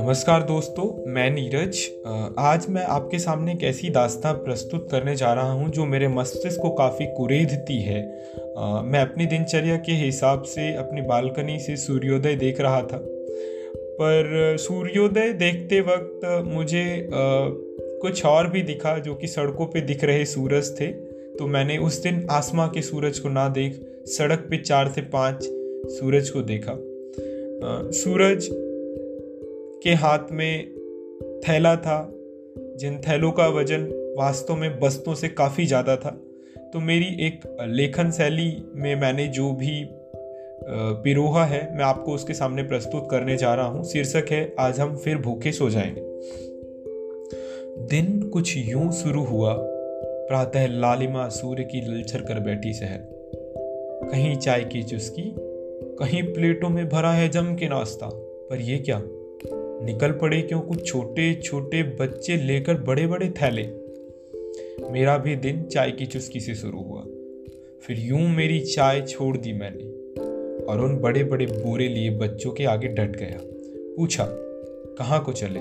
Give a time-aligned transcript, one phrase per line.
[0.00, 1.90] नमस्कार दोस्तों, मैं नीरज।
[2.38, 6.60] आज मैं आपके सामने एक ऐसी दास्तां प्रस्तुत करने जा रहा हूँ जो मेरे मस्तिष्क
[6.60, 8.02] को काफ़ी कुरेदती है।
[8.84, 13.00] मैं अपनी दिनचर्या के हिसाब से अपनी बालकनी से सूर्योदय देख रहा था।
[14.00, 17.08] पर सूर्योदय देखते वक्त मुझे
[18.02, 21.03] कुछ और भी दिखा जो कि सड़कों पे दिख रहे सूरज थे।
[21.38, 25.44] तो मैंने उस दिन आसमां के सूरज को ना देख, सड़क पे चार से पाँच
[25.90, 26.76] सूरज को देखा।
[27.92, 28.48] सूरज
[29.82, 30.74] के हाथ में
[31.40, 32.12] थैला था,
[32.76, 33.86] जिन थैलों का वज़न
[34.18, 36.10] वास्तव में बस्तों से काफ़ी ज़्यादा था।
[36.72, 39.84] तो मेरी एक लेखन शैली में मैंने जो भी
[40.68, 44.96] पिरोहा है, मैं आपको उसके सामने प्रस्तुत करने जा रहा हूँ। शीर्षक है, आज हम
[44.96, 46.12] फिर भूखे सो जाएँगे।
[47.86, 49.54] दिन कुछ यूँ शुरू हुआ
[50.28, 53.14] प्रातः लालिमा सूर्य की ललछर कर बैठी शहर
[54.12, 55.34] कहीं चाय की चुस्की,
[55.98, 58.10] कहीं प्लेटों में भरा है जम के नाश्ता।
[58.50, 59.02] पर यह क्या?
[59.84, 63.62] निकल पड़े क्यों कुछ छोटे छोटे बच्चे लेकर बड़े बड़े थैले?
[64.90, 67.02] मेरा भी दिन चाय की चुस्की से शुरू हुआ।
[67.82, 69.84] फिर यूँ मेरी चाय छोड़ दी मैंने
[70.64, 73.38] और उन बड़े बड़े बोरे लिए बच्चों के आगे डट गया।
[73.96, 74.26] पूछा,
[74.98, 75.60] कहाँ को चले?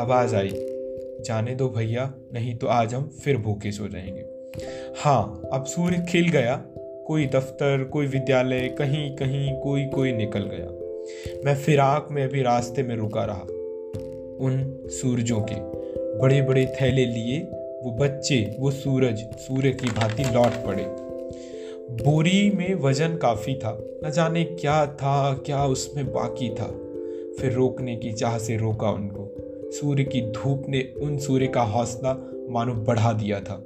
[0.00, 0.77] आवाज़ आई।
[1.24, 4.24] जाने दो भैया, नहीं तो आज हम फिर भूखे सो जाएँगे।
[4.98, 6.64] हाँ अब सूर्य खिल गया।
[7.06, 10.66] कोई दफ्तर, कोई विद्यालय, कहीं कहीं कोई कोई निकल गया।
[11.44, 13.40] मैं फिराक में अभी रास्ते में रुका रहा।
[14.44, 15.54] उन सूरजों के
[16.18, 17.40] बड़े बड़े थैले लिए
[17.82, 20.84] वो बच्चे, वो सूरज, सूर्य की भांति लौट पड़े।
[22.04, 26.66] बोरी में वज़न काफ़ी था। न जाने क्या था, क्या उसमें बाकी था।
[27.40, 32.32] फिर रोकने की चाह से रोका उनको। सूर्य की धूप ने उन सूर्य का हौसला
[32.50, 33.64] मानो बढ़ा दिया था।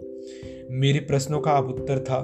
[0.71, 2.19] मेरे प्रश्नों का अब उत्तर था,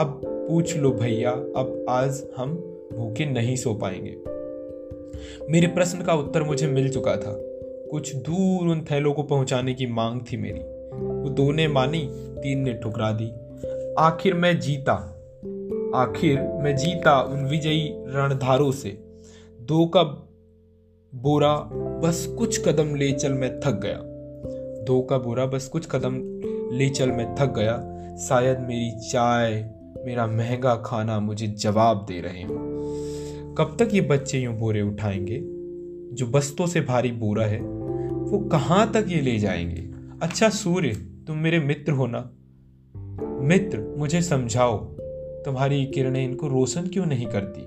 [0.00, 2.54] अब पूछ लो भैया, अब आज हम
[2.92, 4.16] भूखे नहीं सो पाएँगे।
[5.50, 7.38] मेरे प्रश्न का उत्तर मुझे मिल चुका था।
[7.90, 10.60] कुछ दूर उन थैलों को पहुँचाने की मांग थी मेरी।
[11.22, 13.32] वो दो ने मानी, तीन ने ठुकरा दी।
[13.98, 14.92] आखिर मैं जीता।
[15.94, 18.88] आखिर मैं जीता उन विजयी रणधारों से।
[19.60, 20.28] दो का
[21.14, 21.56] बोरा
[22.02, 23.98] बस कुछ कदम ले चल मैं थक गया।
[24.84, 26.12] दो का बोरा बस कुछ कदम
[26.76, 27.76] ले चल मैं थक गया।
[28.16, 29.70] शायद मेरी चाय,
[30.04, 32.56] मेरा महँगा खाना मुझे जवाब दे रहे हों।
[33.54, 35.40] कब तक ये बच्चे यूँ बोरे उठाएँगे?
[36.16, 37.60] जो बस्तों से भारी बोरा है,
[38.10, 39.90] वो कहाँ तक ये ले जाएँगे?
[40.22, 40.94] अच्छा सूर्य,
[41.26, 42.30] तुम मेरे मित्र हो ना?
[43.44, 44.76] मित्र, मुझे समझाओ,
[45.44, 47.62] तुम्हारी किरणें इनको रोशन क्यों नहीं करती?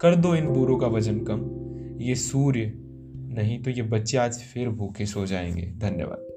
[0.00, 1.60] कर दो इन बोरों का वज़न कम।
[2.00, 2.89] ये सूर्य
[3.30, 6.29] नहीं तो ये बच्चे आज फिर भूखे सो जाएँगे। धन्यवाद।